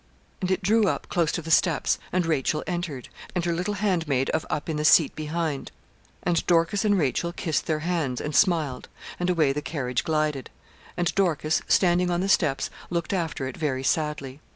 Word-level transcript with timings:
And 0.41 0.49
it 0.49 0.63
drew 0.63 0.87
up 0.87 1.09
close 1.09 1.31
to 1.33 1.43
the 1.43 1.51
steps, 1.51 1.99
and 2.11 2.25
Rachel 2.25 2.63
entered; 2.65 3.07
and 3.35 3.45
her 3.45 3.53
little 3.53 3.75
handmaid 3.75 4.31
of 4.31 4.47
up 4.49 4.67
in 4.67 4.77
the 4.77 4.83
seat 4.83 5.15
behind; 5.15 5.71
and 6.23 6.43
Dorcas 6.47 6.83
and 6.83 6.97
Rachel 6.97 7.31
kissed 7.31 7.67
their 7.67 7.81
hands, 7.81 8.19
and 8.19 8.35
smiled, 8.35 8.89
and 9.19 9.29
away 9.29 9.53
the 9.53 9.61
carriage 9.61 10.03
glided; 10.03 10.49
and 10.97 11.13
Dorcas, 11.13 11.61
standing 11.67 12.09
on 12.09 12.21
the 12.21 12.29
steps, 12.29 12.71
looked 12.89 13.13
after 13.13 13.45
it 13.47 13.55
very 13.55 13.83
sadly. 13.83 14.39